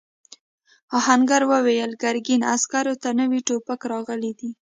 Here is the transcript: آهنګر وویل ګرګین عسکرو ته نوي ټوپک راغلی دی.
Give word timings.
آهنګر 0.97 1.41
وویل 1.51 1.91
ګرګین 2.01 2.41
عسکرو 2.53 2.93
ته 3.01 3.09
نوي 3.19 3.39
ټوپک 3.47 3.81
راغلی 3.91 4.31
دی. 4.39 4.49